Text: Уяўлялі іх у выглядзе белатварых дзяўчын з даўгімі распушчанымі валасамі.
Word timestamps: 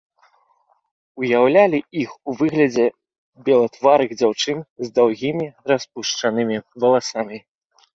Уяўлялі 1.23 1.79
іх 2.05 2.15
у 2.33 2.35
выглядзе 2.41 2.87
белатварых 3.45 4.09
дзяўчын 4.23 4.57
з 4.87 4.93
даўгімі 5.01 5.45
распушчанымі 5.71 6.57
валасамі. 6.85 7.37